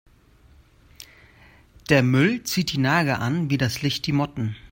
Der 1.89 2.01
Müll 2.01 2.41
zieht 2.41 2.71
die 2.73 2.79
Nager 2.79 3.19
an 3.19 3.51
wie 3.51 3.59
das 3.59 3.83
Licht 3.83 4.07
die 4.07 4.13
Motten. 4.13 4.55